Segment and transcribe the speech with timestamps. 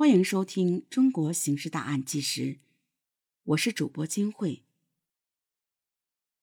[0.00, 2.40] 欢迎收听《中国刑事大案纪实》，
[3.42, 4.64] 我是主播金慧。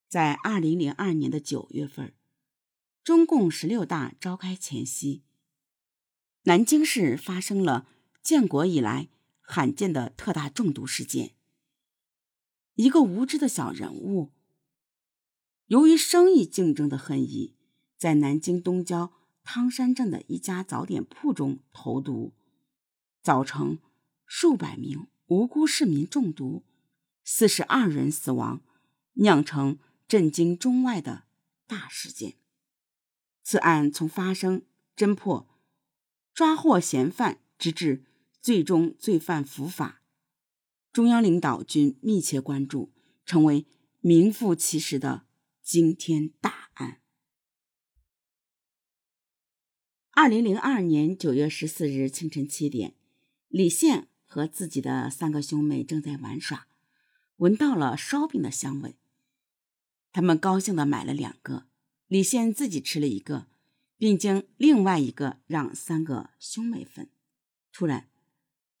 [0.08, 2.14] 在二零零二年的九月份，
[3.02, 5.24] 中共十六大召开前夕，
[6.44, 7.88] 南京市发生了
[8.22, 9.08] 建国以来
[9.40, 11.34] 罕见的特大中毒事件。
[12.74, 14.30] 一个无知的小人物，
[15.66, 17.56] 由于生意竞争的恨意，
[17.96, 19.12] 在南京东郊
[19.42, 22.34] 汤山镇的一家早点铺中投毒。
[23.28, 23.78] 造成
[24.24, 26.64] 数百名无辜市民中毒，
[27.22, 28.62] 四十二人死亡，
[29.12, 31.24] 酿成震惊中外的
[31.66, 32.38] 大事件。
[33.42, 34.62] 此案从发生、
[34.96, 35.46] 侦破、
[36.32, 38.06] 抓获嫌犯，直至
[38.40, 40.00] 最终罪犯伏法，
[40.90, 42.94] 中央领导均密切关注，
[43.26, 43.66] 成为
[44.00, 45.26] 名副其实的
[45.60, 47.02] 惊天大案。
[50.12, 52.94] 二零零二年九月十四日清晨七点。
[53.48, 56.66] 李现和自己的三个兄妹正在玩耍，
[57.36, 58.96] 闻到了烧饼的香味。
[60.12, 61.66] 他们高兴地买了两个，
[62.08, 63.46] 李现自己吃了一个，
[63.96, 67.08] 并将另外一个让三个兄妹分。
[67.72, 68.10] 突然，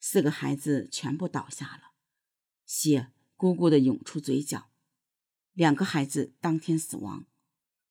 [0.00, 1.92] 四个孩子全部倒下了，
[2.66, 4.68] 血咕咕地涌出嘴角。
[5.54, 7.24] 两个孩子当天死亡，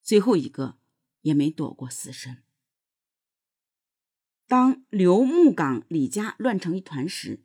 [0.00, 0.78] 最后一个
[1.22, 2.44] 也没躲过死神。
[4.48, 7.44] 当刘木岗李家乱成一团时，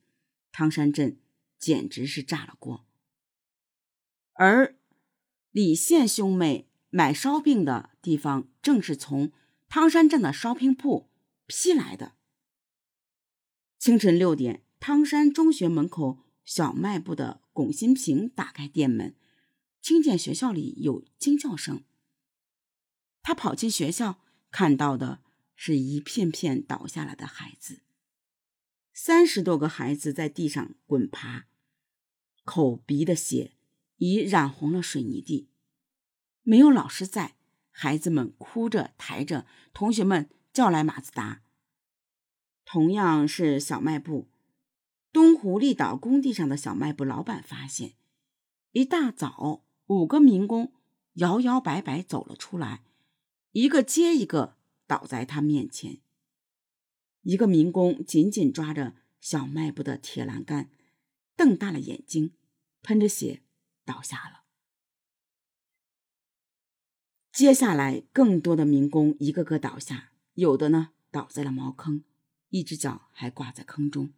[0.53, 1.19] 汤山镇
[1.59, 2.85] 简直是炸了锅。
[4.31, 4.77] 而
[5.51, 9.33] 李县兄妹买烧饼的地方，正是从
[9.67, 11.09] 汤山镇的烧饼铺
[11.45, 12.13] 批来的。
[13.77, 19.13] 清晨六点，汤山中学门口小卖部的龚新平打开店门，
[19.81, 21.83] 听见学校里有惊叫声。
[23.21, 25.19] 他跑进学校，看到的。
[25.55, 27.81] 是一片片倒下来的孩子，
[28.93, 31.45] 三十多个孩子在地上滚爬，
[32.43, 33.53] 口鼻的血
[33.97, 35.49] 已染红了水泥地。
[36.41, 37.35] 没有老师在，
[37.71, 41.41] 孩子们哭着抬着，同学们叫来马自达。
[42.65, 44.29] 同样是小卖部，
[45.11, 47.93] 东湖立岛工地上的小卖部老板发现，
[48.71, 50.73] 一大早五个民工
[51.13, 52.83] 摇摇摆摆走了出来，
[53.51, 54.57] 一个接一个。
[54.93, 56.01] 倒在他面前，
[57.23, 60.69] 一个民工紧紧抓着小卖部的铁栏杆，
[61.35, 62.35] 瞪大了眼睛，
[62.83, 63.41] 喷着血
[63.83, 64.43] 倒下了。
[67.31, 72.03] 接下来，更多的民工一个个倒下，有的呢倒在了茅坑，
[72.49, 74.13] 一只脚还挂在坑中。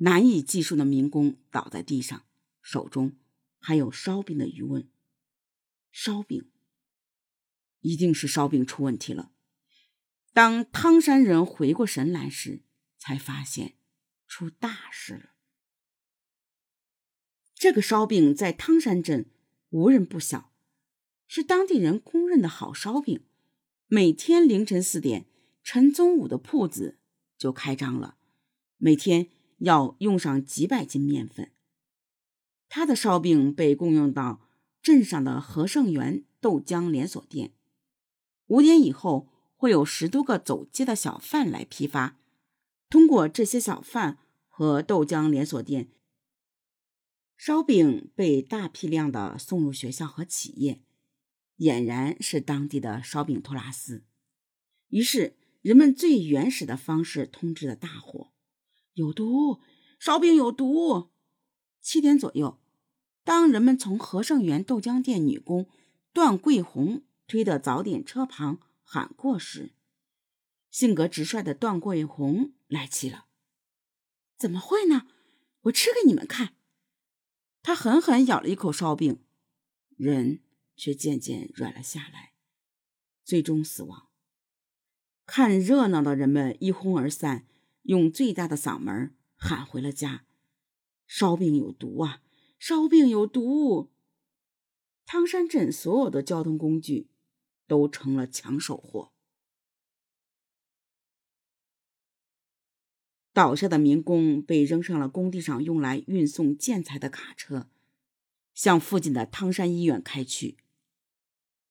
[0.00, 2.26] 难以计数的民工倒在地上，
[2.60, 3.16] 手中
[3.58, 4.86] 还有烧饼的余温。
[5.90, 6.50] 烧饼，
[7.80, 9.32] 一定是烧饼出问题了。
[10.36, 12.60] 当汤山人回过神来时，
[12.98, 13.72] 才发现
[14.26, 15.30] 出大事了。
[17.54, 19.30] 这个烧饼在汤山镇
[19.70, 20.52] 无人不晓，
[21.26, 23.24] 是当地人公认的好烧饼。
[23.86, 25.24] 每天凌晨四点，
[25.64, 26.98] 陈宗武的铺子
[27.38, 28.18] 就开张了，
[28.76, 29.30] 每天
[29.60, 31.50] 要用上几百斤面粉。
[32.68, 34.46] 他的烧饼被供应到
[34.82, 37.54] 镇上的和盛园豆浆连锁店。
[38.48, 39.32] 五点以后。
[39.56, 42.18] 会有十多个走街的小贩来批发，
[42.90, 44.18] 通过这些小贩
[44.48, 45.90] 和豆浆连锁店，
[47.36, 50.82] 烧饼被大批量的送入学校和企业，
[51.58, 54.04] 俨然是当地的烧饼托拉斯。
[54.88, 58.32] 于是，人们最原始的方式通知了大伙：
[58.92, 59.60] 有毒，
[59.98, 61.10] 烧饼有毒。
[61.80, 62.58] 七点左右，
[63.24, 65.66] 当人们从和盛园豆浆店女工
[66.12, 68.60] 段桂红推的早点车旁。
[68.88, 69.74] 喊过时，
[70.70, 73.26] 性格直率的段桂红来气了。
[74.38, 75.08] 怎么会呢？
[75.62, 76.54] 我吃给你们看。
[77.62, 79.24] 他狠狠咬了一口烧饼，
[79.96, 80.40] 人
[80.76, 82.34] 却渐渐软了下来，
[83.24, 84.08] 最终死亡。
[85.24, 87.44] 看热闹的人们一哄而散，
[87.82, 90.24] 用最大的嗓门喊回了家
[91.08, 92.22] ：“烧饼有毒啊！
[92.56, 93.90] 烧饼有毒！”
[95.04, 97.10] 汤山镇所有的交通工具。
[97.66, 99.12] 都成了抢手货。
[103.32, 107.68] 倒下的民工被扔上了工地上用来运送建材的卡车，
[108.54, 110.56] 向附近的汤山医院开去。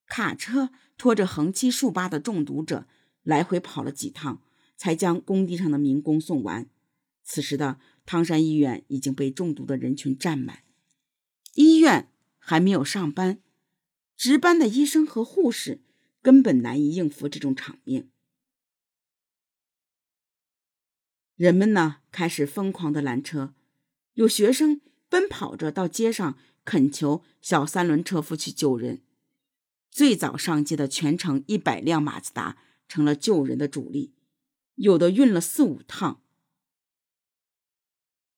[0.06, 2.88] 卡车拖着横七竖八的中毒者，
[3.24, 4.44] 来回跑了几趟，
[4.78, 6.70] 才将工地上的民工送完。
[7.24, 10.64] 此时的汤山医院已经被中毒的人群占满，
[11.56, 13.42] 医院还没有上班，
[14.16, 15.82] 值班的医生和护士。
[16.25, 18.10] 根本难以应付这种场面。
[21.36, 23.54] 人们呢开始疯狂的拦车，
[24.13, 29.04] 有学生奔跑着到街上恳求小三轮车夫去救人。
[29.92, 32.57] 最早上街的全程一百辆马自达
[32.88, 34.16] 成了救人的主力，
[34.74, 36.24] 有的运了四五趟。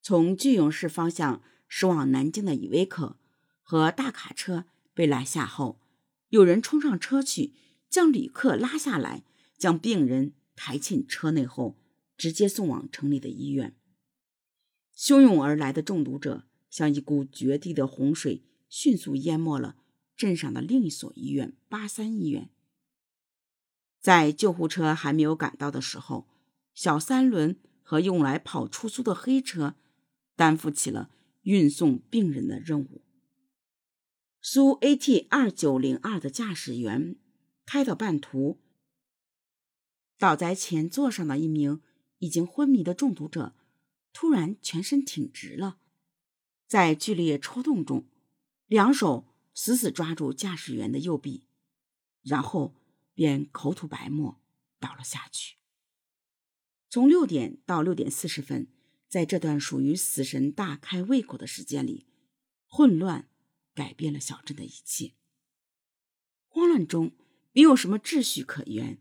[0.02, 3.18] 从句容市方向驶往南京的依维柯
[3.62, 5.80] 和大卡车被拦下后，
[6.28, 7.54] 有人冲上车去，
[7.90, 9.24] 将旅客拉下来，
[9.58, 11.78] 将病人抬进车内后。
[12.18, 13.76] 直接送往城里的医院。
[14.98, 19.76] 汹涌而来的中毒者像一股绝地的洪水，迅速淹没了
[20.16, 22.50] 镇上的另一所医院——八三医院。
[24.00, 26.28] 在救护车还没有赶到的时候，
[26.74, 29.76] 小三轮和用来跑出租的黑车
[30.36, 31.12] 担负起了
[31.44, 33.04] 运送病人的任务。
[34.42, 37.16] 苏 AT 二九零二的驾驶员
[37.68, 38.60] 开到半途，
[40.18, 41.84] 倒在前座上的一名。
[42.20, 43.56] 已经昏迷的中毒者
[44.12, 45.78] 突然全身挺直了，
[46.66, 48.08] 在剧烈抽动中，
[48.66, 51.44] 两手死死抓住驾驶员的右臂，
[52.24, 52.74] 然后
[53.14, 54.42] 便口吐白沫
[54.80, 55.58] 倒了下去。
[56.90, 58.68] 从六点到六点四十分，
[59.08, 62.08] 在这段属于死神大开胃口的时间里，
[62.66, 63.30] 混乱
[63.76, 65.14] 改变了小镇的一切。
[66.48, 67.12] 慌乱中
[67.58, 69.00] 没有什么秩序可言，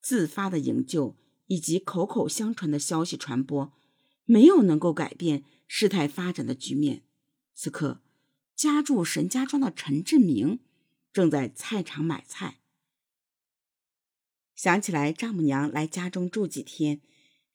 [0.00, 1.18] 自发的营救。
[1.48, 3.72] 以及口口相传的消息传播，
[4.24, 7.02] 没有能够改变事态发展的局面。
[7.54, 8.00] 此刻，
[8.54, 10.60] 家住沈家庄的陈志明
[11.12, 12.60] 正在菜场买菜。
[14.54, 17.00] 想起来丈母娘来家中住几天，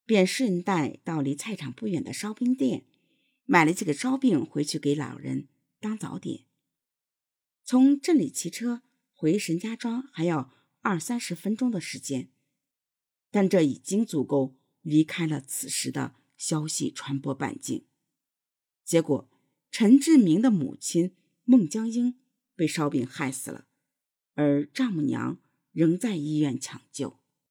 [0.06, 2.84] 便顺带到离菜场不远的烧饼店，
[3.46, 5.48] 买了几个烧饼回去给老人
[5.80, 6.44] 当早点。
[7.64, 8.82] 从镇里骑车
[9.26, 12.30] 回沈家庄还要二三十分钟的时间。
[13.32, 17.88] 但这已经足够离开了此时的消息传播半径。
[18.84, 19.28] 结果，
[19.72, 22.20] 陈志明的母亲孟江英
[22.56, 23.66] 被烧饼害死了，
[24.36, 25.40] 而丈母娘
[25.72, 27.18] 仍在医院抢救。